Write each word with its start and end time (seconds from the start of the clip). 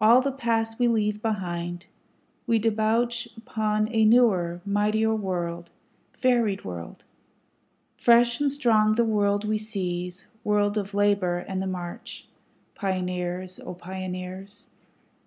All 0.00 0.22
the 0.22 0.32
past 0.32 0.78
we 0.78 0.88
leave 0.88 1.20
behind, 1.20 1.84
We 2.46 2.58
debouch 2.58 3.28
upon 3.36 3.92
a 3.92 4.06
newer, 4.06 4.62
mightier 4.64 5.14
world, 5.14 5.70
varied 6.18 6.64
world; 6.64 7.04
Fresh 7.98 8.40
and 8.40 8.50
strong 8.50 8.94
the 8.94 9.04
world 9.04 9.44
we 9.44 9.58
seize, 9.58 10.28
world 10.44 10.78
of 10.78 10.94
labor 10.94 11.44
and 11.46 11.60
the 11.60 11.66
march, 11.66 12.26
Pioneers! 12.74 13.60
O 13.60 13.74
Pioneers! 13.74 14.70